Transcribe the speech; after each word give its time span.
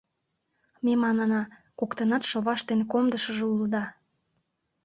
Ме 0.83 0.93
манына: 1.03 1.43
коктынат 1.79 2.23
шоваш 2.29 2.61
дене 2.69 2.85
комдышыжо 2.91 3.45
улыда. 3.53 3.83